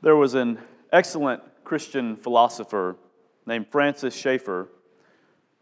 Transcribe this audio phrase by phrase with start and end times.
[0.00, 0.60] There was an
[0.92, 2.96] excellent Christian philosopher
[3.46, 4.68] named Francis Schaeffer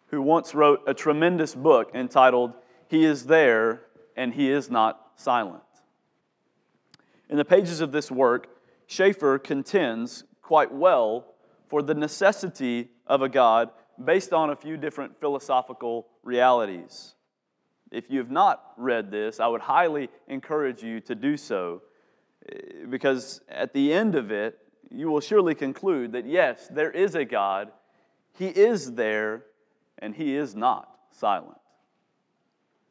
[0.08, 2.52] who once wrote a tremendous book entitled
[2.88, 3.82] He is There
[4.14, 5.62] and He is Not Silent.
[7.30, 8.48] In the pages of this work,
[8.86, 11.34] Schaeffer contends quite well
[11.68, 13.70] for the necessity of a God
[14.04, 17.14] based on a few different philosophical realities.
[17.90, 21.82] If you have not read this, I would highly encourage you to do so
[22.88, 24.58] because at the end of it,
[24.90, 27.72] you will surely conclude that yes, there is a God,
[28.38, 29.44] He is there,
[29.98, 31.58] and He is not silent.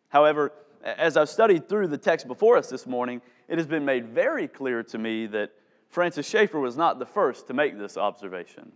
[0.10, 0.52] However,
[0.84, 4.48] as I've studied through the text before us this morning, it has been made very
[4.48, 5.52] clear to me that
[5.90, 8.72] Francis Schaeffer was not the first to make this observation.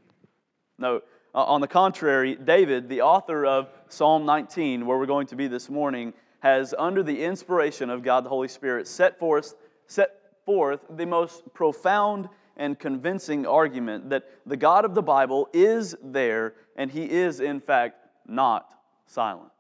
[0.78, 1.02] No,
[1.34, 5.70] on the contrary, David, the author of Psalm 19, where we're going to be this
[5.70, 9.56] morning, has, under the inspiration of God the Holy Spirit, set forth,
[9.88, 15.96] set forth the most profound and convincing argument that the God of the Bible is
[16.04, 18.74] there and he is, in fact, not
[19.06, 19.52] silent.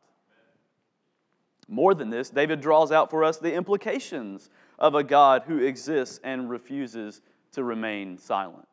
[1.68, 6.20] More than this, David draws out for us the implications of a God who exists
[6.24, 8.68] and refuses to remain silent.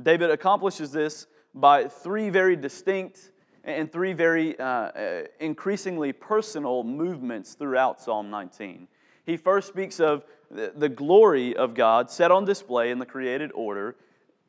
[0.00, 3.30] David accomplishes this by three very distinct
[3.64, 8.88] and three very uh, uh increasingly personal movements throughout Psalm 19.
[9.24, 13.96] He first speaks of the glory of God set on display in the created order.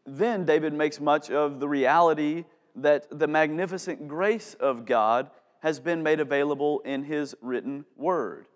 [0.05, 5.29] Then David makes much of the reality that the magnificent grace of God
[5.61, 8.47] has been made available in his written word.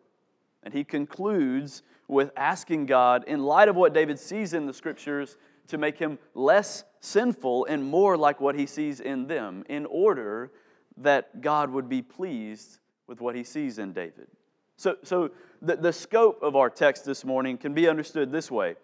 [0.61, 5.37] And he concludes with asking God, in light of what David sees in the scriptures,
[5.67, 10.51] to make him less sinful and more like what he sees in them, in order
[10.97, 14.27] that God would be pleased with what he sees in David.
[14.75, 15.31] So, so
[15.61, 18.75] the, the scope of our text this morning can be understood this way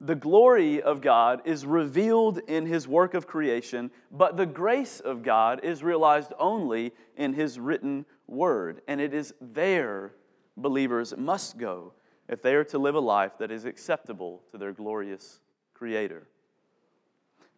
[0.00, 5.22] The glory of God is revealed in his work of creation, but the grace of
[5.22, 8.82] God is realized only in his written word.
[8.86, 10.12] And it is there
[10.56, 11.92] believers must go
[12.28, 15.40] if they are to live a life that is acceptable to their glorious
[15.72, 16.26] Creator.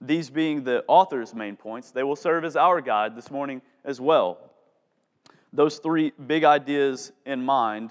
[0.03, 4.01] These being the author's main points, they will serve as our guide this morning as
[4.01, 4.51] well
[5.53, 7.91] those three big ideas in mind,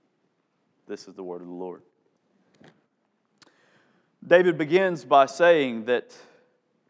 [0.87, 1.81] This is the word of the Lord.
[4.25, 6.15] David begins by saying that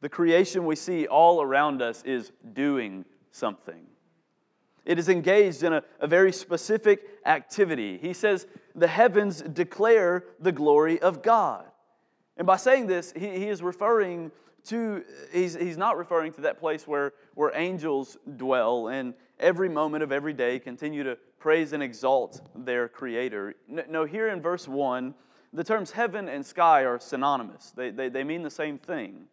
[0.02, 3.86] the creation we see all around us is doing something.
[4.84, 8.00] It is engaged in a, a, very specific activity.
[8.00, 11.66] He says, The heavens declare the glory of God.
[12.36, 14.32] And by saying this, he, he is referring
[14.66, 20.04] to, he's, he's not referring to that place where, where angels dwell and every moment
[20.04, 23.56] of every day continue to praise and exalt their Creator.
[23.68, 25.14] No, here in verse 1,
[25.52, 29.26] the terms heaven and sky are synonymous, they, they, they mean the same thing.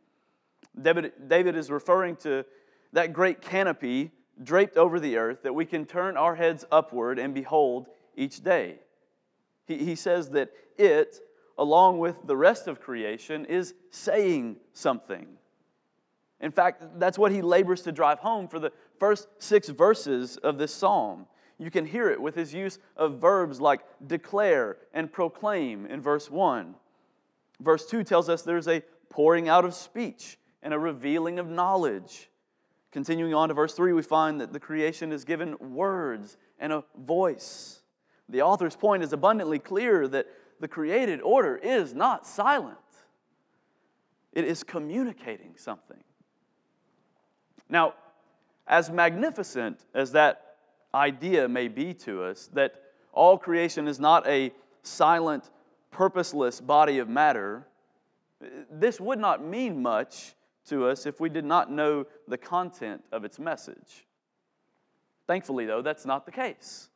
[0.81, 2.45] David, David is referring to
[2.93, 4.11] that great canopy
[4.43, 8.79] draped over the earth that we can turn our heads upward and behold each day.
[9.67, 11.21] He, he says that it
[11.59, 15.27] along with the rest of creation, is saying something.
[16.41, 20.57] In fact, that's what he labors to drive home for the first six verses of
[20.57, 21.27] this psalm.
[21.59, 26.31] You can hear it with his use of verbs like declare and proclaim in verse
[26.31, 26.75] 1.
[27.61, 32.31] Verse 2 tells us there's a pouring out of speech and a revealing of knowledge.
[32.93, 36.85] Continuing on to verse 3, we find that the creation is given words and a
[36.97, 37.83] voice.
[38.29, 40.27] The author's point is abundantly clear that
[40.61, 42.77] the created order is not silent,
[44.33, 46.03] it is communicating something.
[47.69, 47.95] Now,
[48.67, 50.48] as magnificent as that
[50.95, 52.75] idea may be to us, that
[53.13, 54.53] all creation is not a
[54.83, 55.51] silent,
[55.91, 57.67] purposeless body of matter,
[58.71, 60.35] this would not mean much
[60.67, 64.07] to us if we did not know the content of its message.
[65.27, 66.89] Thankfully, though, that's not the case.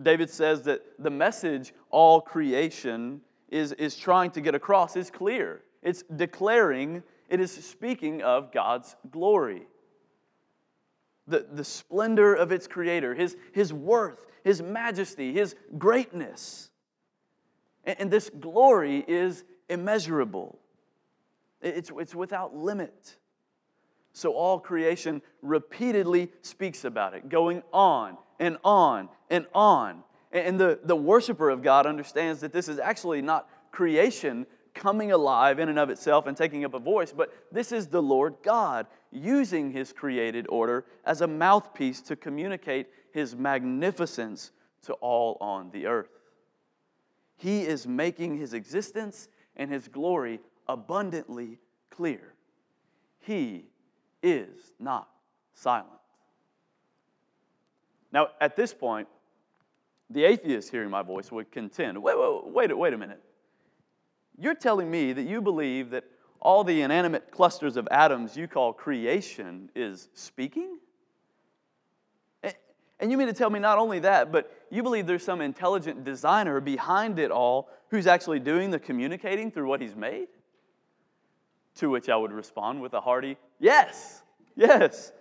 [0.00, 5.62] David says that the message all creation is, is trying to get across is clear.
[5.82, 9.66] It's declaring, it is speaking of God's glory.
[11.26, 16.70] The, the splendor of its creator, his, his worth, his majesty, his greatness.
[17.84, 20.58] And, and this glory is immeasurable,
[21.62, 23.16] it's, it's without limit.
[24.12, 30.02] So all creation repeatedly speaks about it, going on and on and on.
[30.32, 35.58] And the, the worshiper of God understands that this is actually not creation coming alive
[35.58, 38.86] in and of itself and taking up a voice, but this is the Lord God
[39.12, 44.52] using his created order as a mouthpiece to communicate his magnificence
[44.82, 46.10] to all on the earth.
[47.36, 51.58] He is making his existence and his glory abundantly
[51.90, 52.34] clear.
[53.20, 53.66] He
[54.22, 55.08] is not
[55.54, 55.88] silent.
[58.12, 59.08] Now, at this point,
[60.08, 63.22] the atheist hearing my voice would contend wait, wait, wait, wait a minute.
[64.36, 66.04] You're telling me that you believe that
[66.40, 70.78] all the inanimate clusters of atoms you call creation is speaking?
[73.00, 76.04] And you mean to tell me not only that, but you believe there's some intelligent
[76.04, 80.28] designer behind it all who's actually doing the communicating through what he's made?
[81.76, 84.22] To which I would respond with a hearty, Yes,
[84.56, 85.12] yes.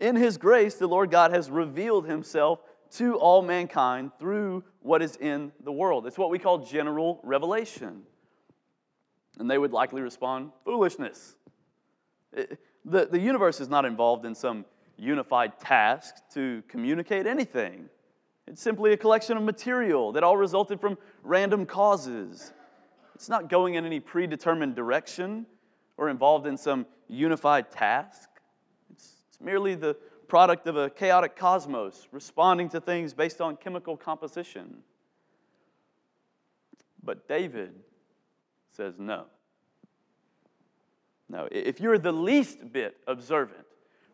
[0.00, 2.60] In his grace, the Lord God has revealed himself
[2.92, 6.06] to all mankind through what is in the world.
[6.06, 8.02] It's what we call general revelation.
[9.38, 11.34] And they would likely respond, Foolishness.
[12.32, 14.64] the, the universe is not involved in some
[14.96, 17.88] unified task to communicate anything.
[18.46, 22.52] It's simply a collection of material that all resulted from random causes.
[23.14, 25.46] It's not going in any predetermined direction
[25.96, 28.28] or involved in some unified task.
[28.92, 29.96] It's, it's merely the
[30.28, 34.78] product of a chaotic cosmos responding to things based on chemical composition.
[37.02, 37.74] But David
[38.74, 39.26] says no.
[41.28, 43.64] No, if you're the least bit observant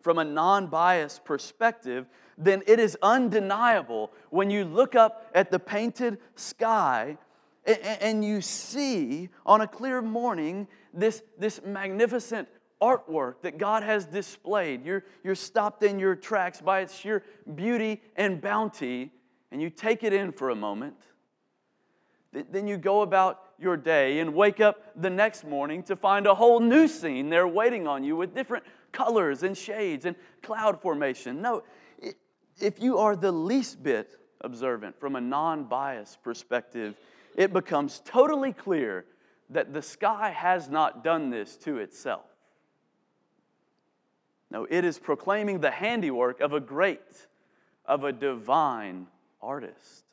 [0.01, 2.07] from a non biased perspective,
[2.39, 7.19] then it is undeniable when you look up at the painted sky
[7.67, 12.49] and you see on a clear morning this, this magnificent
[12.81, 14.85] artwork that God has displayed.
[14.85, 17.23] You're, you're stopped in your tracks by its sheer
[17.55, 19.13] beauty and bounty,
[19.53, 20.97] and you take it in for a moment.
[22.33, 26.35] Then you go about your day and wake up the next morning to find a
[26.35, 31.43] whole new scene there waiting on you with different colors and shades and cloud formation.
[31.43, 31.63] No,
[32.61, 36.97] if you are the least bit observant from a non biased perspective,
[37.37, 39.05] it becomes totally clear
[39.51, 42.25] that the sky has not done this to itself.
[44.51, 47.27] No, it is proclaiming the handiwork of a great,
[47.85, 49.07] of a divine
[49.41, 50.05] artist.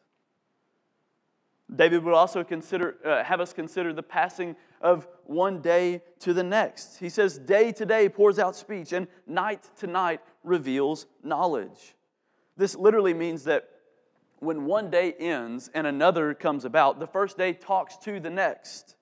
[1.73, 6.43] David would also consider, uh, have us consider the passing of one day to the
[6.43, 6.97] next.
[6.97, 11.95] He says, Day to day pours out speech, and night to night reveals knowledge.
[12.55, 13.67] This literally means that
[14.39, 18.95] when one day ends and another comes about, the first day talks to the next,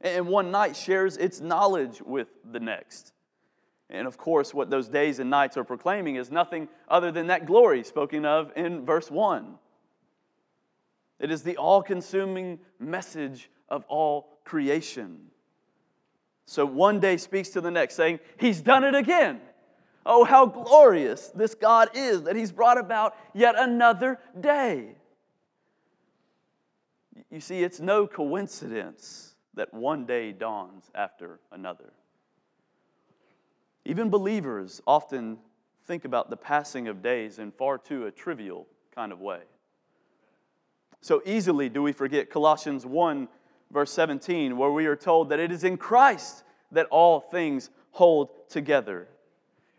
[0.00, 3.12] and one night shares its knowledge with the next.
[3.90, 7.46] And of course, what those days and nights are proclaiming is nothing other than that
[7.46, 9.58] glory spoken of in verse 1.
[11.18, 15.18] It is the all consuming message of all creation.
[16.46, 19.40] So one day speaks to the next, saying, He's done it again.
[20.04, 24.96] Oh, how glorious this God is that He's brought about yet another day.
[27.30, 31.92] You see, it's no coincidence that one day dawns after another.
[33.84, 35.38] Even believers often
[35.86, 39.40] think about the passing of days in far too a trivial kind of way.
[41.00, 43.28] So easily do we forget Colossians 1,
[43.70, 48.30] verse 17, where we are told that it is in Christ that all things hold
[48.48, 49.08] together.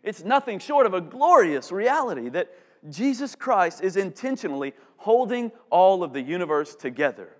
[0.02, 2.50] It's nothing short of a glorious reality that
[2.88, 7.36] Jesus Christ is intentionally holding all of the universe together.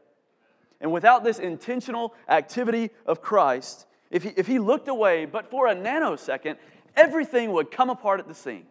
[0.81, 5.67] And without this intentional activity of Christ, if he, if he looked away but for
[5.67, 6.57] a nanosecond,
[6.97, 8.65] everything would come apart at the seams.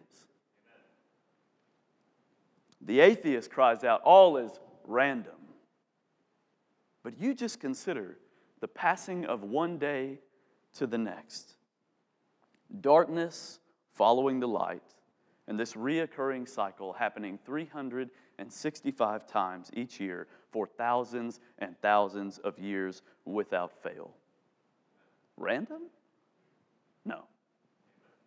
[2.80, 4.52] The atheist cries out, All is
[4.88, 5.34] random.
[7.04, 8.18] But you just consider
[8.60, 10.18] the passing of one day
[10.74, 11.54] to the next.
[12.80, 13.60] Darkness
[13.94, 14.82] following the light,
[15.46, 23.02] and this reoccurring cycle happening 365 times each year for thousands and thousands of years
[23.24, 24.10] without fail.
[25.36, 25.82] Random?
[27.04, 27.22] No.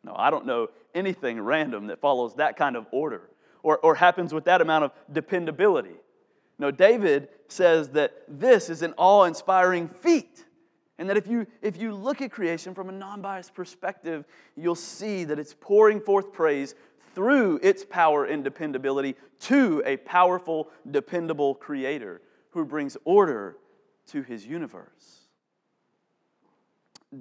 [0.04, 3.30] No, I don't know anything random that follows that kind of order
[3.64, 5.96] or, or happens with that amount of dependability.
[6.62, 10.46] No, David says that this is an awe inspiring feat.
[11.00, 14.26] And that if you, if you look at creation from a non biased perspective,
[14.56, 16.76] you'll see that it's pouring forth praise
[17.16, 23.58] through its power and dependability to a powerful, dependable creator who brings order
[24.10, 25.22] to his universe.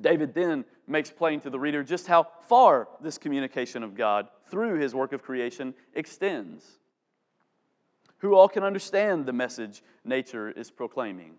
[0.02, 4.78] David then makes plain to the reader just how far this communication of God through
[4.78, 6.79] his work of creation extends.
[8.20, 11.34] Who all can understand the message nature is proclaiming?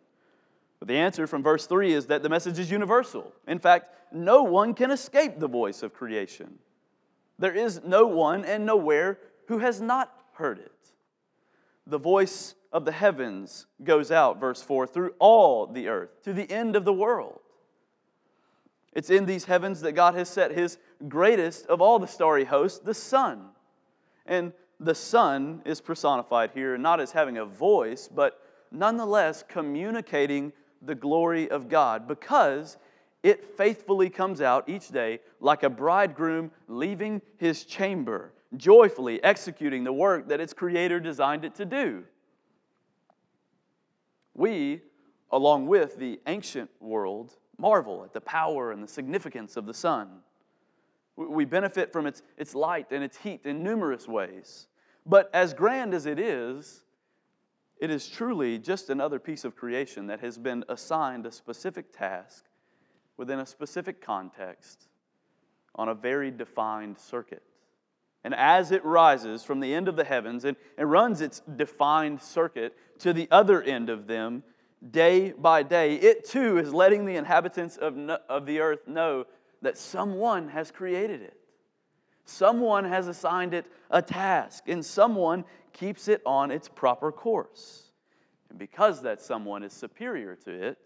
[0.79, 3.33] But the answer from verse 3 is that the message is universal.
[3.47, 6.59] In fact, no one can escape the voice of creation.
[7.37, 10.71] There is no one and nowhere who has not heard it.
[11.85, 16.49] The voice of the heavens goes out, verse 4, through all the earth, to the
[16.51, 17.39] end of the world.
[18.93, 22.79] It's in these heavens that God has set his greatest of all the starry hosts,
[22.79, 23.49] the sun.
[24.25, 30.95] And the sun is personified here not as having a voice, but nonetheless communicating the
[30.95, 32.77] glory of God because
[33.21, 39.93] it faithfully comes out each day like a bridegroom leaving his chamber, joyfully executing the
[39.93, 42.03] work that its creator designed it to do.
[44.33, 44.81] We,
[45.31, 50.09] along with the ancient world, marvel at the power and the significance of the sun.
[51.15, 54.65] We benefit from its, its light and its heat in numerous ways.
[55.05, 56.83] But as grand as it is,
[57.79, 62.45] it is truly just another piece of creation that has been assigned a specific task
[63.17, 64.87] within a specific context
[65.75, 67.43] on a very defined circuit.
[68.23, 72.21] And as it rises from the end of the heavens and, and runs its defined
[72.21, 74.43] circuit to the other end of them,
[74.91, 79.25] day by day, it too is letting the inhabitants of, no, of the earth know
[79.63, 81.40] that someone has created it.
[82.31, 87.91] Someone has assigned it a task, and someone keeps it on its proper course.
[88.49, 90.77] And because that someone is superior to it,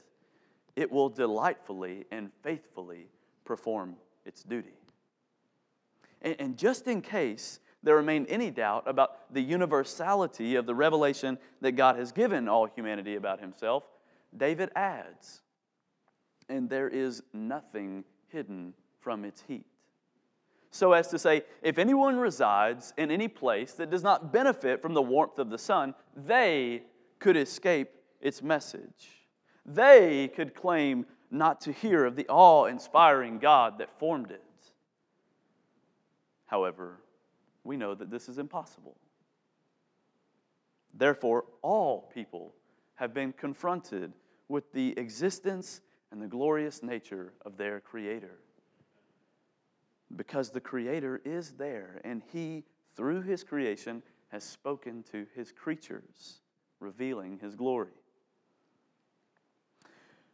[0.76, 3.10] it will delightfully and faithfully
[3.46, 4.74] perform its duty.
[6.24, 11.38] And, and just in case there remained any doubt about the universality of the revelation
[11.62, 13.84] that God has given all humanity about himself,
[14.36, 15.42] David adds,
[16.50, 19.68] and there is nothing hidden from its heat.
[20.76, 24.94] So as to say, if anyone resides in any place that does not benefit from
[24.94, 26.84] the warmth of the sun, they
[27.18, 29.24] could escape its message.
[29.66, 34.44] They could claim not to hear of the awe inspiring God that formed it.
[36.48, 37.00] However,
[37.64, 38.98] we know that this is impossible.
[40.94, 42.54] Therefore, all people
[42.96, 44.12] have been confronted
[44.50, 45.80] with the existence
[46.12, 48.40] and the glorious nature of their Creator.
[50.16, 52.64] Because the Creator is there, and He,
[52.96, 56.42] through His creation, has spoken to His creatures,
[56.80, 57.92] revealing His glory.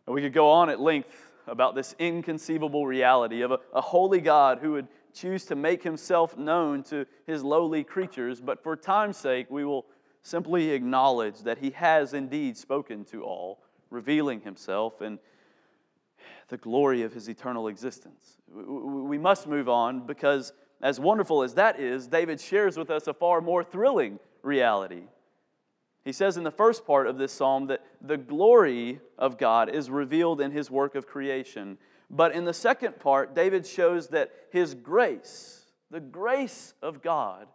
[0.06, 4.22] And we could go on at length about this inconceivable reality of a, a holy
[4.22, 9.18] God who would choose to make himself known to his lowly creatures, but for time's
[9.18, 9.86] sake, we will
[10.22, 15.20] simply acknowledge that he has indeed spoken to all, revealing himself and
[16.52, 18.38] the glory of his eternal existence.
[18.54, 23.14] We must move on because, as wonderful as that is, David shares with us a
[23.14, 25.04] far more thrilling reality.
[26.04, 29.90] He says in the first part of this psalm that the glory of God is
[29.90, 31.78] revealed in his work of creation.
[32.10, 37.48] But in the second part, David shows that his grace, the grace of God,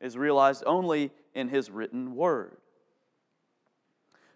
[0.00, 2.56] is realized only in his written word.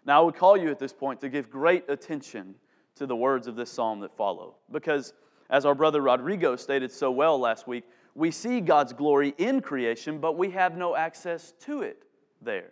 [0.05, 2.55] Now, I would call you at this point to give great attention
[2.95, 5.13] to the words of this psalm that follow, because
[5.49, 7.83] as our brother Rodrigo stated so well last week,
[8.15, 12.03] we see God's glory in creation, but we have no access to it
[12.41, 12.71] there.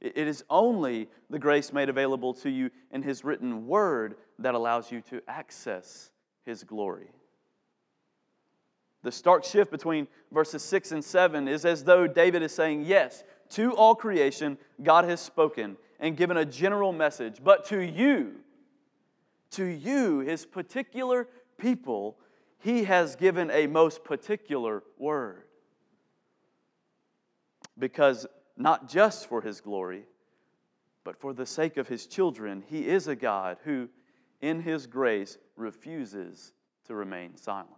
[0.00, 4.90] It is only the grace made available to you in His written word that allows
[4.90, 6.10] you to access
[6.44, 7.12] His glory.
[9.02, 13.22] The stark shift between verses 6 and 7 is as though David is saying, Yes,
[13.50, 18.36] to all creation, God has spoken and given a general message, but to you,
[19.52, 21.28] to you, his particular
[21.58, 22.18] people,
[22.58, 25.44] he has given a most particular word.
[27.78, 30.04] Because not just for his glory,
[31.04, 33.88] but for the sake of his children, he is a God who,
[34.40, 36.52] in his grace, refuses
[36.86, 37.70] to remain silent.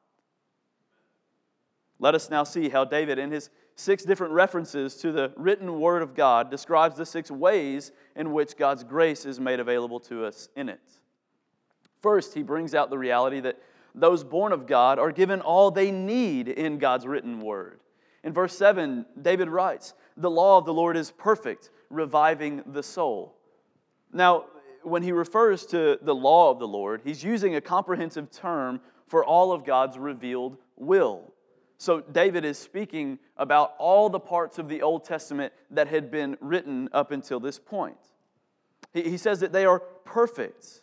[1.99, 6.03] Let us now see how David, in his six different references to the written word
[6.03, 10.49] of God, describes the six ways in which God's grace is made available to us
[10.57, 10.81] in it.
[12.05, 13.59] First, he brings out the reality that
[13.95, 17.81] those born of God are given all they need in God's written word.
[18.23, 23.35] In verse 7, David writes, The law of the Lord is perfect, reviving the soul.
[24.13, 24.45] Now,
[24.83, 29.25] when he refers to the law of the Lord, he's using a comprehensive term for
[29.25, 31.33] all of God's revealed will.
[31.79, 36.37] So, David is speaking about all the parts of the Old Testament that had been
[36.43, 37.97] written up until this point.
[38.93, 40.83] He, says that they are perfect.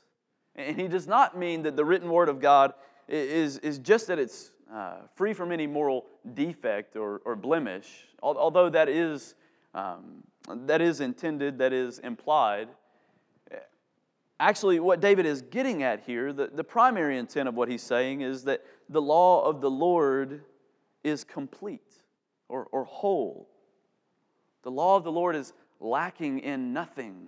[0.56, 2.74] And he does not mean that the written word of God
[3.08, 7.88] is, is just that it's uh, free from any moral defect or, or blemish,
[8.22, 9.36] although that is,
[9.74, 12.70] um, that is intended, that is implied.
[14.42, 18.22] Actually, what David is getting at here, the, the primary intent of what he's saying
[18.22, 20.42] is that the law of the Lord
[21.04, 22.02] is complete
[22.50, 23.48] or, or whole.
[24.64, 27.28] The law of the Lord is lacking in nothing.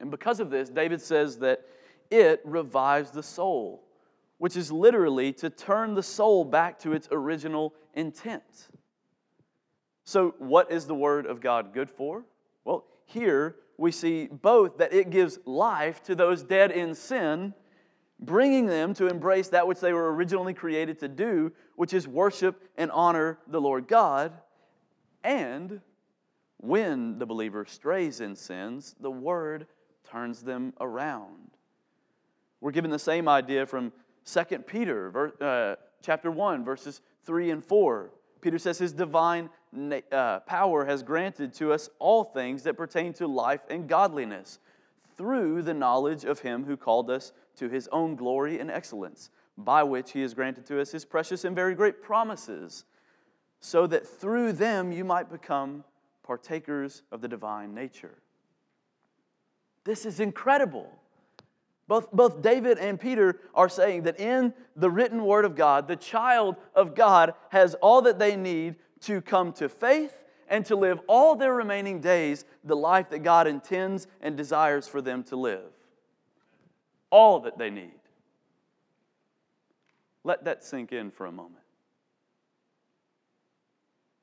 [0.00, 1.66] And because of this, David says that
[2.10, 3.84] it revives the soul,
[4.38, 8.68] which is literally to turn the soul back to its original intent.
[10.04, 12.24] So, what is the Word of God good for?
[12.64, 17.54] Well, here we see both that it gives life to those dead in sin
[18.20, 22.68] bringing them to embrace that which they were originally created to do, which is worship
[22.76, 24.32] and honor the Lord God.
[25.24, 25.80] And
[26.58, 29.66] when the believer strays in sins, the word
[30.10, 31.50] turns them around.
[32.60, 33.92] We're given the same idea from
[34.26, 38.10] 2 Peter uh, chapter 1 verses 3 and 4.
[38.40, 39.50] Peter says his divine
[40.12, 44.58] uh, power has granted to us all things that pertain to life and godliness
[45.16, 49.82] through the knowledge of him who called us to his own glory and excellence, by
[49.82, 52.84] which he has granted to us his precious and very great promises,
[53.60, 55.84] so that through them you might become
[56.22, 58.22] partakers of the divine nature.
[59.84, 60.90] This is incredible.
[61.88, 65.96] Both, both David and Peter are saying that in the written word of God, the
[65.96, 70.16] child of God has all that they need to come to faith
[70.48, 75.00] and to live all their remaining days the life that God intends and desires for
[75.00, 75.72] them to live.
[77.10, 77.98] All that they need.
[80.22, 81.64] Let that sink in for a moment.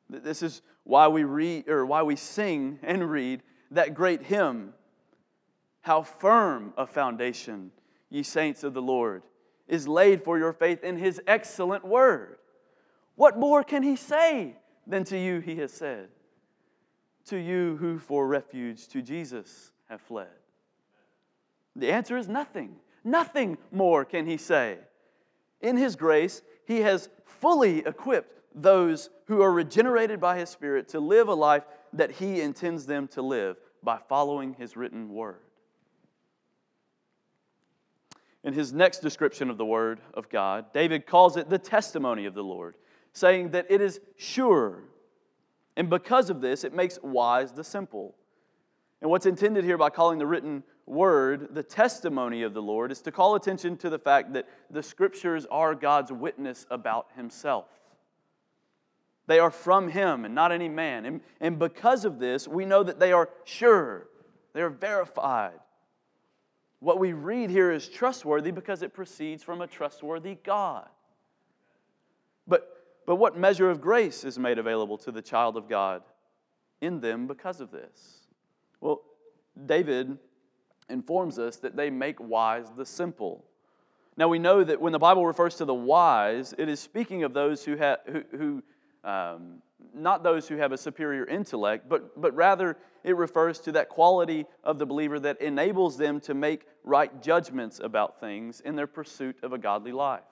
[0.10, 3.42] This is why we read or why we sing and read
[3.72, 4.74] that great hymn.
[5.88, 7.72] How firm a foundation,
[8.10, 9.24] ye saints of the Lord,
[9.68, 12.38] is laid for your faith in his excellent word.
[13.16, 16.10] What more can he say than to you he has said?
[17.28, 20.28] to you who for refuge to Jesus have fled?
[21.76, 22.78] The answer is nothing.
[23.04, 24.78] Nothing more can he say.
[25.62, 31.00] In his grace, he has fully equipped those who are regenerated by his Spirit to
[31.00, 35.42] live a life that he intends them to live by following his written word.
[38.48, 42.34] In his next description of the word of God, David calls it the testimony of
[42.34, 42.74] the Lord,
[43.14, 44.84] saying that it is sure
[45.78, 48.16] and because of this, it makes wise the simple.
[49.00, 53.00] And what's intended here by calling the written word the testimony of the Lord is
[53.02, 57.68] to call attention to the fact that the scriptures are God's witness about himself.
[59.28, 61.06] They are from him and not any man.
[61.06, 64.08] And, and because of this, we know that they are sure,
[64.54, 65.60] they are verified.
[66.80, 70.88] What we read here is trustworthy because it proceeds from a trustworthy God.
[72.48, 76.04] But but what measure of grace is made available to the child of God
[76.82, 78.28] in them because of this?
[78.82, 79.02] Well,
[79.66, 80.18] David
[80.90, 83.46] informs us that they make wise the simple.
[84.18, 87.34] Now we know that when the Bible refers to the wise, it is speaking of
[87.34, 89.62] those who have who, who um,
[89.98, 94.46] not those who have a superior intellect, but, but rather it refers to that quality
[94.64, 99.38] of the believer that enables them to make right judgments about things in their pursuit
[99.44, 100.24] of a godly life.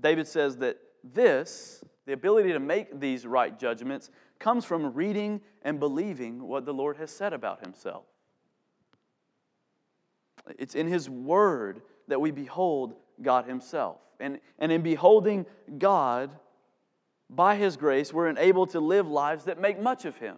[0.00, 5.78] David says that this, the ability to make these right judgments, comes from reading and
[5.78, 8.04] believing what the Lord has said about himself.
[10.58, 13.98] It's in his word that we behold God himself.
[14.18, 15.46] And, and in beholding
[15.78, 16.30] God,
[17.30, 20.36] by his grace, we're enabled to live lives that make much of him.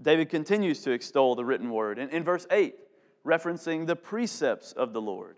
[0.00, 1.98] David continues to extol the written word.
[1.98, 2.74] In, in verse 8,
[3.24, 5.36] referencing the precepts of the Lord,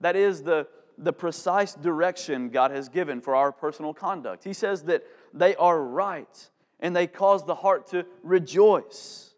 [0.00, 0.66] that is, the,
[0.98, 4.42] the precise direction God has given for our personal conduct.
[4.42, 9.34] He says that they are right and they cause the heart to rejoice.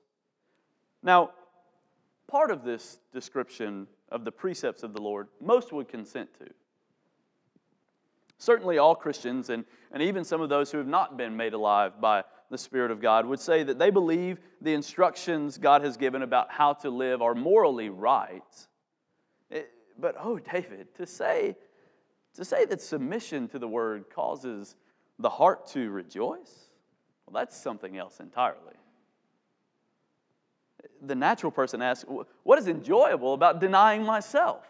[1.02, 1.32] Now,
[2.28, 6.46] part of this description of the precepts of the Lord, most would consent to.
[8.38, 12.00] Certainly, all Christians, and, and even some of those who have not been made alive
[12.00, 16.22] by the Spirit of God, would say that they believe the instructions God has given
[16.22, 18.42] about how to live are morally right.
[19.50, 21.56] It, but oh, David, to say,
[22.34, 24.76] to say that submission to the word causes
[25.18, 26.70] the heart to rejoice,
[27.26, 28.74] well, that's something else entirely.
[31.00, 32.04] The natural person asks,
[32.42, 34.66] What is enjoyable about denying myself?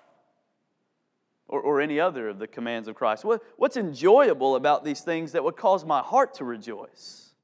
[1.46, 3.24] Or, or any other of the commands of Christ.
[3.24, 7.34] What, what's enjoyable about these things that would cause my heart to rejoice?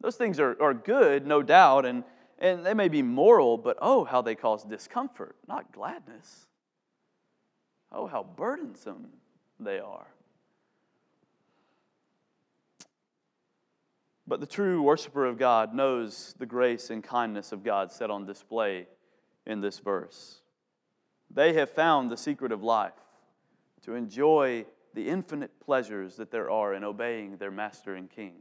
[0.00, 2.04] Those things are, are good, no doubt, and,
[2.38, 6.46] and they may be moral, but oh, how they cause discomfort, not gladness.
[7.90, 9.08] Oh, how burdensome
[9.58, 10.06] they are.
[14.26, 18.26] But the true worshiper of God knows the grace and kindness of God set on
[18.26, 18.86] display
[19.46, 20.42] in this verse.
[21.30, 22.92] They have found the secret of life
[23.82, 24.64] to enjoy
[24.94, 28.34] the infinite pleasures that there are in obeying their master and king.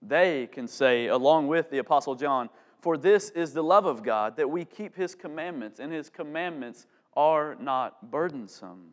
[0.00, 2.48] They can say, along with the Apostle John,
[2.80, 6.86] For this is the love of God, that we keep his commandments, and his commandments
[7.16, 8.92] are not burdensome.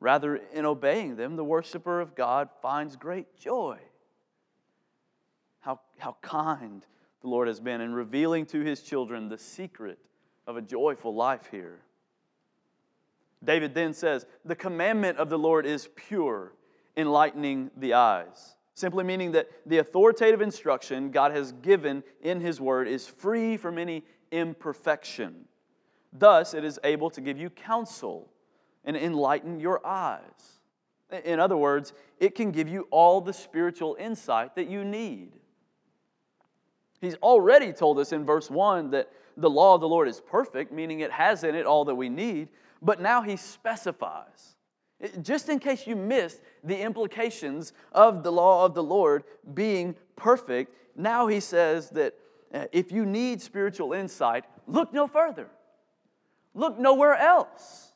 [0.00, 3.78] Rather, in obeying them, the worshiper of God finds great joy.
[5.60, 6.86] How, how kind
[7.20, 9.98] the Lord has been in revealing to his children the secret
[10.48, 11.78] of a joyful life here.
[13.44, 16.54] David then says, The commandment of the Lord is pure,
[16.96, 18.56] enlightening the eyes.
[18.74, 23.78] Simply meaning that the authoritative instruction God has given in His Word is free from
[23.78, 25.44] any imperfection.
[26.12, 28.28] Thus, it is able to give you counsel
[28.84, 30.60] and enlighten your eyes.
[31.24, 35.32] In other words, it can give you all the spiritual insight that you need.
[37.00, 40.72] He's already told us in verse 1 that the law of the Lord is perfect,
[40.72, 42.48] meaning it has in it all that we need,
[42.82, 44.56] but now he specifies.
[45.22, 49.22] Just in case you missed the implications of the law of the Lord
[49.54, 52.14] being perfect, now he says that
[52.52, 55.48] uh, if you need spiritual insight, look no further.
[56.52, 57.92] Look nowhere else.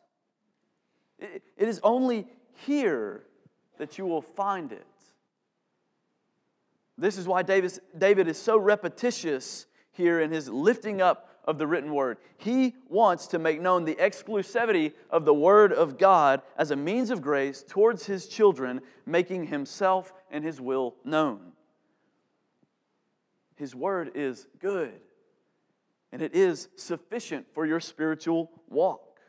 [1.19, 2.29] It is only
[2.67, 3.25] here
[3.79, 4.87] that you will find it.
[6.97, 11.93] This is why David is so repetitious here in his lifting up of the written
[11.95, 12.19] word.
[12.37, 17.11] He wants to make known the exclusivity of the word of God as a means
[17.11, 21.53] of grace towards his children, making himself and his will known.
[23.57, 25.01] His word is good,
[26.11, 29.21] and it is sufficient for your spiritual walk.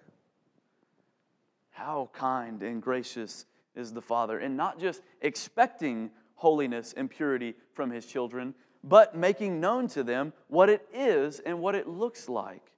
[1.72, 3.46] How kind and gracious
[3.76, 9.60] is the Father, and not just expecting holiness and purity from his children, but making
[9.60, 12.72] known to them what it is and what it looks like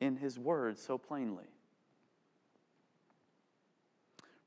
[0.00, 1.44] in his word so plainly.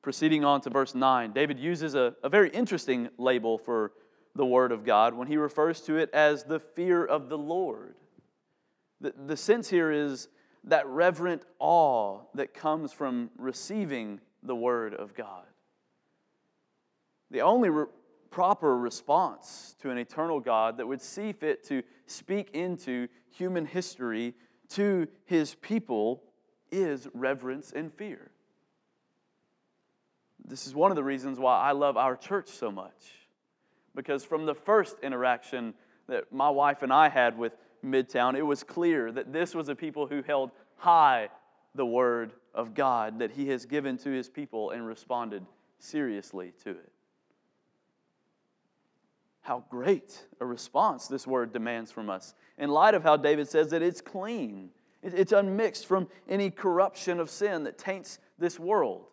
[0.02, 3.92] Proceeding on to verse 9, David uses a, a very interesting label for
[4.36, 7.96] the word of God when he refers to it as the fear of the Lord.
[9.02, 10.30] The, the sense here is
[10.64, 15.46] that reverent awe that comes from receiving the word of God.
[17.32, 17.70] The only
[18.30, 24.34] proper response to an eternal God that would see fit to speak into human history
[24.70, 26.24] to his people
[26.72, 28.32] is reverence and fear.
[30.46, 33.14] This is one of the reasons why I love our church so much.
[33.96, 35.74] Because from the first interaction
[36.08, 39.76] that my wife and I had with Midtown, it was clear that this was a
[39.76, 41.30] people who held high
[41.76, 45.46] the word of God that he has given to his people and responded
[45.80, 46.92] seriously to it
[49.48, 52.34] how great a response this word demands from us.
[52.58, 57.30] In light of how David says that it's clean, it's unmixed from any corruption of
[57.30, 59.06] sin that taints this world.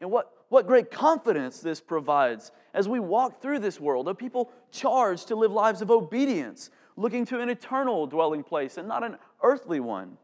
[0.00, 4.52] And what, what great confidence this provides as we walk through this world of people
[4.70, 9.16] charged to live lives of obedience, looking to an eternal dwelling place and not an
[9.42, 10.16] earthly one.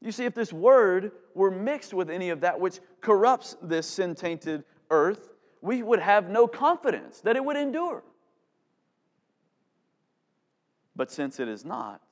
[0.00, 4.14] You see, if this word were mixed with any of that which corrupts this sin
[4.14, 5.33] tainted earth,
[5.64, 8.04] we would have no confidence that it would endure.
[10.94, 12.02] But since it is not,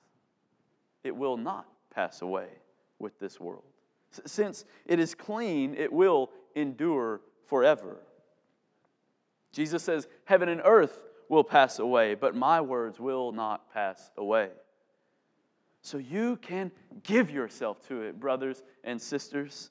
[1.04, 2.48] it will not pass away
[2.98, 3.64] with this world.
[4.24, 7.98] Since it is clean, it will endure forever.
[9.52, 14.48] Jesus says, Heaven and earth will pass away, but my words will not pass away.
[15.82, 16.70] So you can
[17.02, 19.70] give yourself to it, brothers and sisters,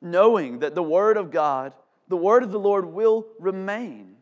[0.00, 1.74] knowing that the Word of God,
[2.08, 4.16] the Word of the Lord will remain.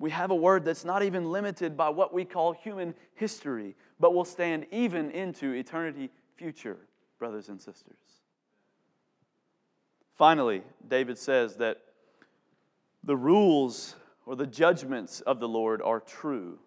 [0.00, 4.14] We have a word that's not even limited by what we call human history, but
[4.14, 6.78] will stand even into eternity future,
[7.18, 7.98] brothers and sisters.
[10.16, 11.82] Finally, David says that
[13.04, 16.58] the rules or the judgments of the Lord are true.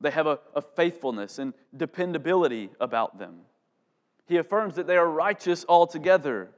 [0.00, 3.40] They have a, a, faithfulness and dependability about them.
[4.26, 6.50] He affirms that they are righteous altogether,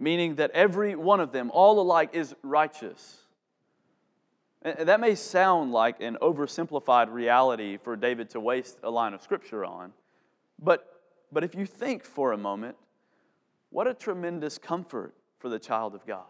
[0.00, 3.18] meaning that every one of them, all alike, is righteous.
[4.62, 9.22] And that may sound like an oversimplified reality for David to waste a line of
[9.22, 9.92] scripture on,
[10.58, 12.76] but, but if you think for a moment,
[13.70, 16.24] what a tremendous comfort for the child of God.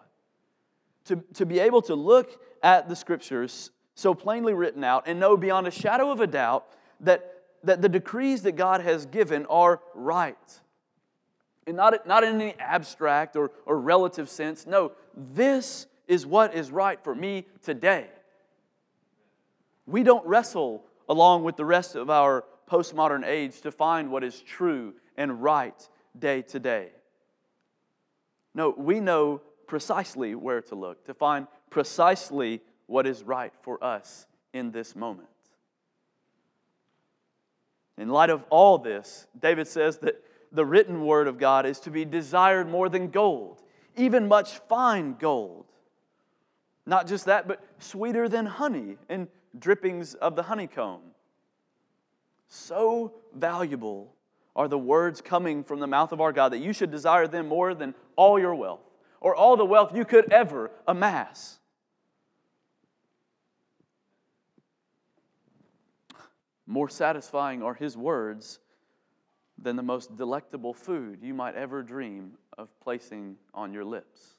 [1.06, 5.36] To, to be able to look at the scriptures so plainly written out and know
[5.36, 6.66] beyond a shadow of a doubt
[7.00, 10.60] that, that the decrees that God has given are right.
[11.70, 14.66] And not, not in any abstract or, or relative sense.
[14.66, 18.08] No, this is what is right for me today.
[19.86, 24.40] We don't wrestle along with the rest of our postmodern age to find what is
[24.40, 26.88] true and right day to day.
[28.52, 34.26] No, we know precisely where to look, to find precisely what is right for us
[34.52, 35.28] in this moment.
[37.96, 40.20] In light of all this, David says that
[40.52, 43.62] the written word of God is to be desired more than gold,
[43.96, 45.66] even much fine gold.
[46.86, 51.00] Not just that, but sweeter than honey and drippings of the honeycomb.
[52.48, 54.14] So valuable
[54.56, 57.46] are the words coming from the mouth of our God that you should desire them
[57.46, 58.80] more than all your wealth
[59.20, 61.58] or all the wealth you could ever amass.
[66.66, 68.58] More satisfying are His words
[69.62, 74.36] than the most delectable food you might ever dream of placing on your lips.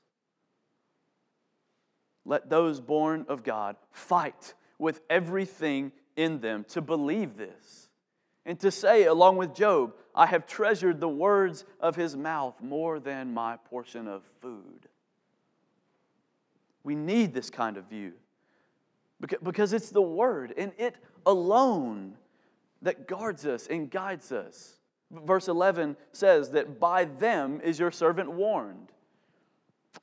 [2.26, 7.90] Let those born of God fight with everything in them to believe this
[8.46, 13.00] and to say, along with Job, I have treasured the words of his mouth more
[13.00, 14.88] than my portion of food.
[16.84, 18.14] We need this kind of view
[19.44, 22.18] because it's the word and it alone
[22.82, 24.81] that guards us and guides us.
[25.12, 28.92] Verse 11 says that by them is your servant warned.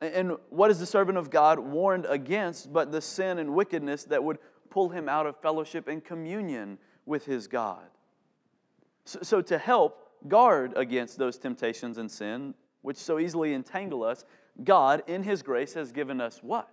[0.01, 4.23] And what is the servant of God warned against but the sin and wickedness that
[4.23, 4.39] would
[4.71, 7.87] pull him out of fellowship and communion with his God?
[9.07, 14.25] So, so, to help guard against those temptations and sin, which so easily entangle us,
[14.63, 16.69] God, in His grace, has given us what?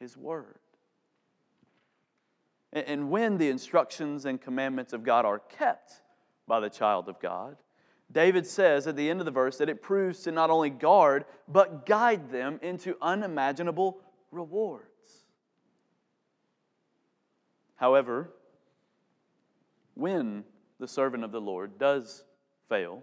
[0.00, 0.58] His Word.
[2.72, 6.00] And, and when the instructions and commandments of God are kept
[6.46, 7.56] by the child of God,
[8.12, 11.24] David says at the end of the verse that it proves to not only guard,
[11.48, 14.84] but guide them into unimaginable rewards.
[17.76, 18.30] However,
[19.94, 20.44] when
[20.78, 22.24] the servant of the Lord, does
[22.68, 23.02] fail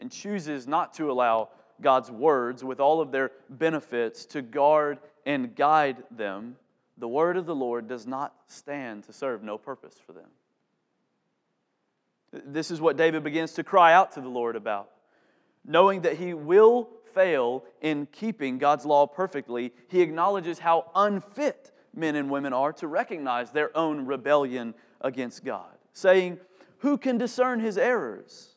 [0.00, 5.54] and chooses not to allow God's words, with all of their benefits, to guard and
[5.54, 6.56] guide them,
[6.96, 10.30] the word of the Lord does not stand to serve no purpose for them.
[12.32, 14.90] This is what David begins to cry out to the Lord about.
[15.64, 22.14] Knowing that he will fail in keeping God's law perfectly, he acknowledges how unfit men
[22.14, 26.38] and women are to recognize their own rebellion against God saying,
[26.78, 28.56] Who can discern his errors?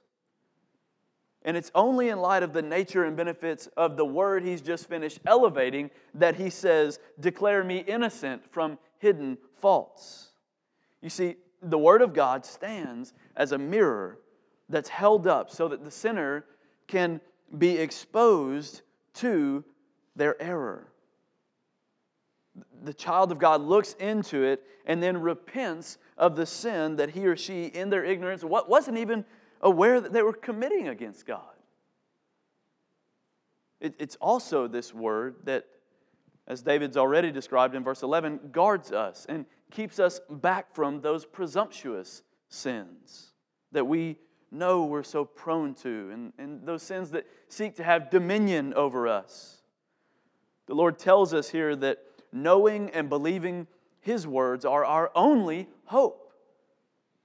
[1.43, 4.89] And it's only in light of the nature and benefits of the word he's just
[4.89, 10.33] finished elevating that he says, Declare me innocent from hidden faults.
[11.01, 14.19] You see, the word of God stands as a mirror
[14.69, 16.45] that's held up so that the sinner
[16.87, 17.21] can
[17.57, 18.81] be exposed
[19.15, 19.63] to
[20.15, 20.89] their error
[22.83, 27.25] the child of God looks into it and then repents of the sin that he
[27.25, 29.25] or she, in their ignorance, wasn't even
[29.61, 31.41] aware that they were committing against God.
[33.81, 35.65] it's also this word that,
[36.49, 41.23] as David's already described in verse 11, guards us and keeps us back from those
[41.25, 43.33] presumptuous sins
[43.71, 44.17] that we
[44.51, 49.07] know we're so prone to, and, and those sins that seek to have dominion over
[49.07, 49.61] us.
[50.65, 51.99] The Lord tells us here that
[52.31, 53.67] knowing and believing
[54.01, 56.33] His words are our only hope.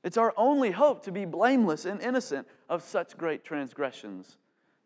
[0.03, 4.37] It's our only hope to be blameless and innocent of such great transgressions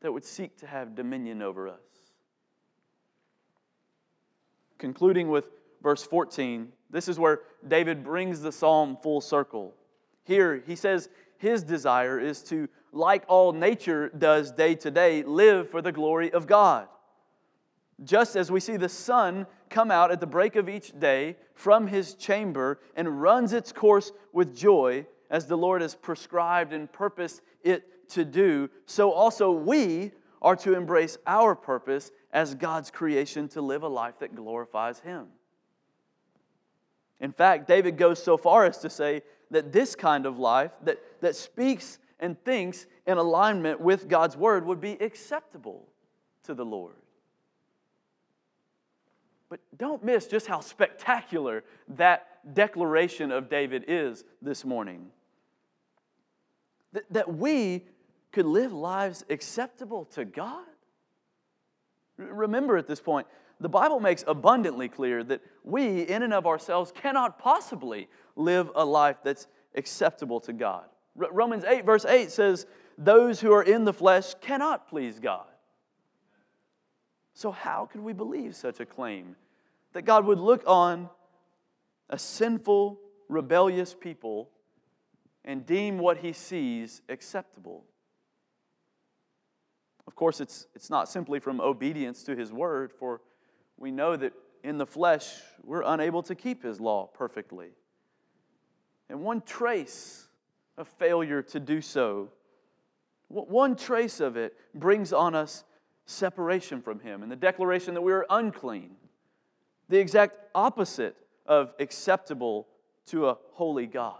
[0.00, 1.97] that would seek to have dominion over us.
[4.78, 5.48] Concluding with
[5.82, 9.74] verse 14, this is where David brings the psalm full circle.
[10.24, 15.70] Here, he says his desire is to, like all nature does day to day, live
[15.70, 16.88] for the glory of God.
[18.04, 21.88] Just as we see the sun come out at the break of each day from
[21.88, 27.42] his chamber and runs its course with joy, as the Lord has prescribed and purposed
[27.62, 33.62] it to do, so also we are to embrace our purpose as God's creation to
[33.62, 35.26] live a life that glorifies Him.
[37.20, 40.98] In fact, David goes so far as to say that this kind of life that,
[41.20, 45.86] that speaks and thinks in alignment with God's word would be acceptable
[46.44, 46.94] to the Lord.
[49.48, 55.06] But don't miss just how spectacular that declaration of David is this morning.
[56.92, 57.86] That, that we
[58.32, 60.64] could live lives acceptable to God.
[62.18, 63.26] Remember at this point,
[63.60, 68.84] the Bible makes abundantly clear that we, in and of ourselves, cannot possibly live a
[68.84, 70.84] life that's acceptable to God.
[71.20, 75.46] R- Romans 8, verse 8 says, Those who are in the flesh cannot please God.
[77.34, 79.36] So, how could we believe such a claim?
[79.92, 81.08] That God would look on
[82.10, 84.50] a sinful, rebellious people
[85.44, 87.84] and deem what he sees acceptable.
[90.08, 93.20] Of course, it's, it's not simply from obedience to his word, for
[93.76, 94.32] we know that
[94.64, 97.68] in the flesh we're unable to keep his law perfectly.
[99.10, 100.26] And one trace
[100.78, 102.30] of failure to do so,
[103.28, 105.64] one trace of it brings on us
[106.06, 108.92] separation from him and the declaration that we are unclean,
[109.90, 112.66] the exact opposite of acceptable
[113.08, 114.16] to a holy God.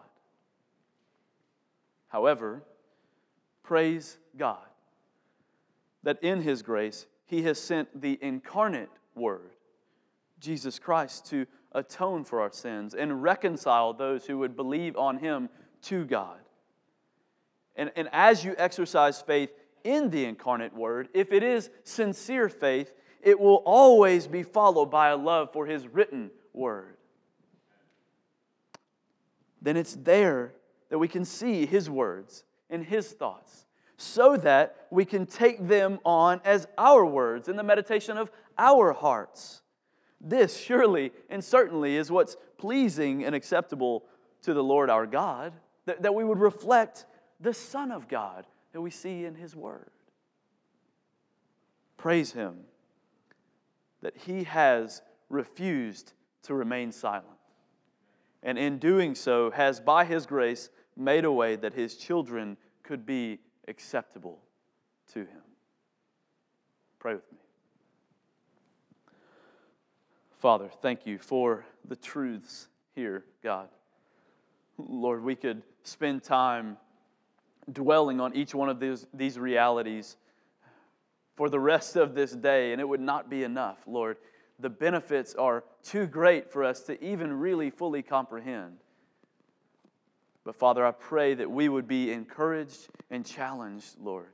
[2.08, 2.62] However,
[3.62, 4.67] praise God
[6.02, 9.50] that in His grace, He has sent the incarnate Word,
[10.40, 15.48] Jesus Christ, to atone for our sins and reconcile those who would believe on Him
[15.82, 16.38] to God.
[17.76, 19.50] And, and as you exercise faith
[19.84, 25.08] in the incarnate Word, if it is sincere faith, it will always be followed by
[25.10, 26.96] a love for His written Word.
[29.60, 30.54] Then it's there
[30.88, 33.66] that we can see His words and His thoughts
[33.98, 38.92] so that we can take them on as our words in the meditation of our
[38.92, 39.60] hearts.
[40.20, 44.04] This surely and certainly is what's pleasing and acceptable
[44.42, 45.52] to the Lord our God,
[45.86, 47.06] that, that we would reflect
[47.40, 49.90] the Son of God that we see in His Word.
[51.96, 52.58] Praise Him
[54.00, 56.12] that He has refused
[56.44, 57.26] to remain silent,
[58.44, 63.04] and in doing so, has by His grace made a way that His children could
[63.04, 64.40] be acceptable
[65.12, 65.42] to Him.
[66.98, 67.38] Pray with me.
[70.38, 73.68] Father, thank you for the truths here, God.
[74.78, 76.76] Lord, we could spend time
[77.72, 80.16] dwelling on each one of these, these realities
[81.34, 84.16] for the rest of this day, and it would not be enough, Lord.
[84.60, 88.78] The benefits are too great for us to even really fully comprehend.
[90.48, 94.32] But Father, I pray that we would be encouraged and challenged, Lord,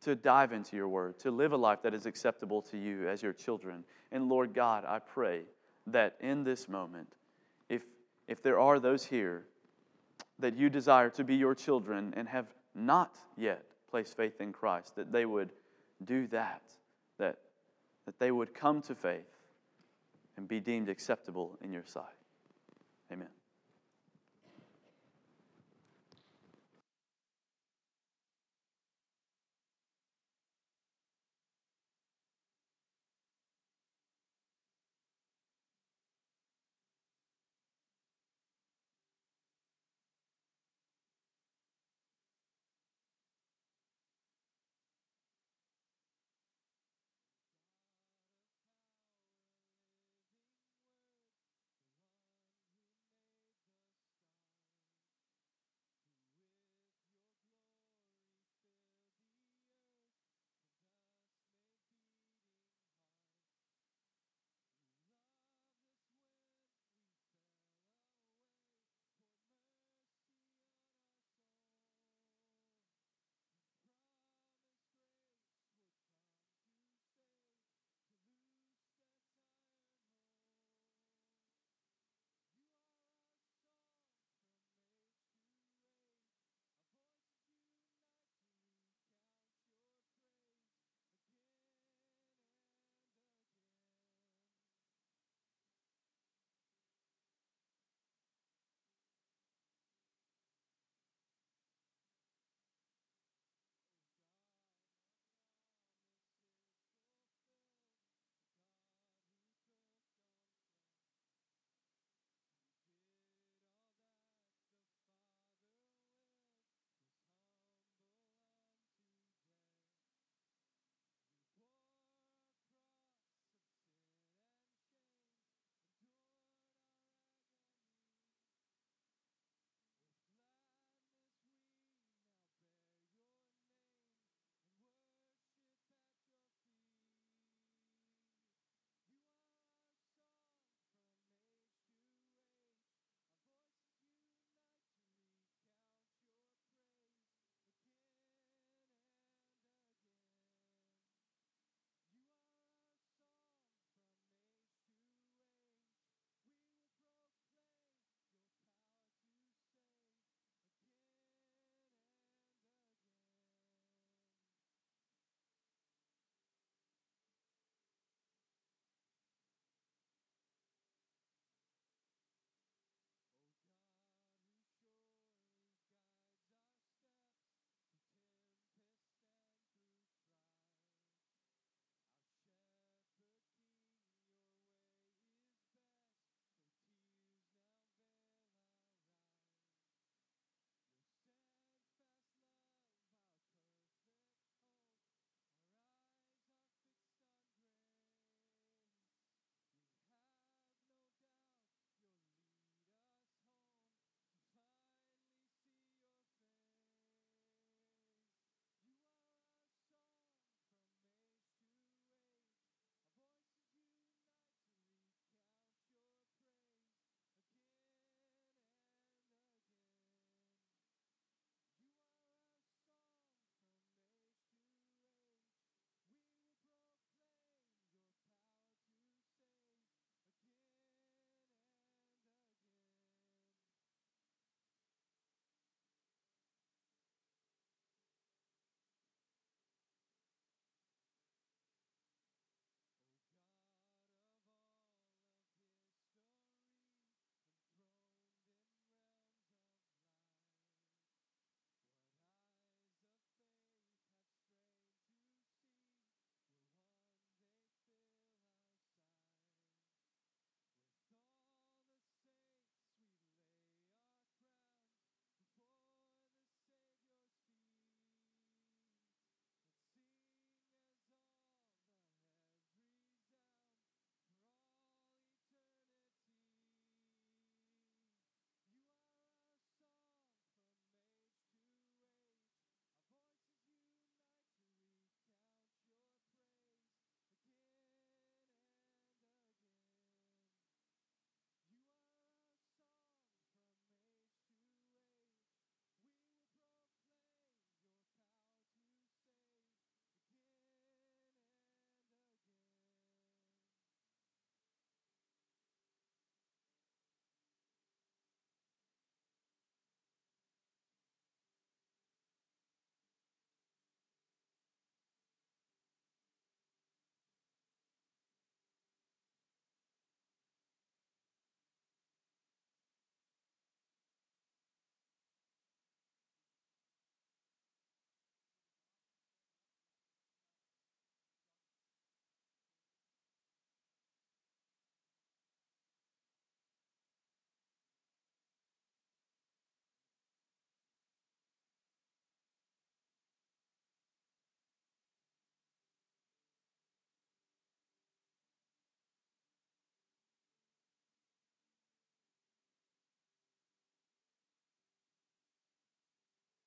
[0.00, 3.22] to dive into your word, to live a life that is acceptable to you as
[3.22, 3.84] your children.
[4.10, 5.42] And Lord God, I pray
[5.86, 7.14] that in this moment,
[7.68, 7.82] if,
[8.26, 9.44] if there are those here
[10.40, 14.96] that you desire to be your children and have not yet placed faith in Christ,
[14.96, 15.52] that they would
[16.04, 16.62] do that,
[17.18, 17.36] that,
[18.06, 19.38] that they would come to faith
[20.36, 22.06] and be deemed acceptable in your sight.